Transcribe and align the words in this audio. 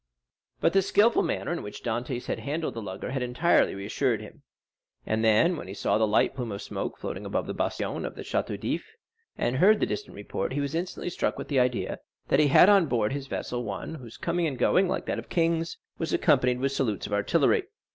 But 0.61 0.73
the 0.73 0.81
skilful 0.81 1.21
manner 1.21 1.53
in 1.53 1.61
which 1.61 1.83
Dantès 1.83 2.25
had 2.25 2.39
handled 2.39 2.73
the 2.73 2.81
lugger 2.81 3.11
had 3.11 3.21
entirely 3.21 3.75
reassured 3.75 4.19
him; 4.19 4.41
and 5.05 5.23
then, 5.23 5.55
when 5.55 5.67
he 5.67 5.75
saw 5.75 5.99
the 5.99 6.07
light 6.07 6.33
plume 6.35 6.51
of 6.51 6.63
smoke 6.63 6.97
floating 6.97 7.23
above 7.23 7.45
the 7.45 7.53
bastion 7.53 8.03
of 8.03 8.15
the 8.15 8.23
Château 8.23 8.59
d'If, 8.59 8.83
and 9.37 9.57
heard 9.57 9.79
the 9.79 9.85
distant 9.85 10.15
report, 10.15 10.53
he 10.53 10.59
was 10.59 10.73
instantly 10.73 11.11
struck 11.11 11.37
with 11.37 11.49
the 11.49 11.59
idea 11.59 11.99
that 12.29 12.39
he 12.39 12.47
had 12.47 12.67
on 12.67 12.87
board 12.87 13.13
his 13.13 13.27
vessel 13.27 13.63
one 13.63 13.93
whose 13.93 14.17
coming 14.17 14.47
and 14.47 14.57
going, 14.57 14.87
like 14.87 15.05
that 15.05 15.19
of 15.19 15.29
kings, 15.29 15.77
was 15.99 16.11
accompanied 16.11 16.57
with 16.59 16.71
salutes 16.71 17.05
of 17.05 17.13
artillery. 17.13 17.65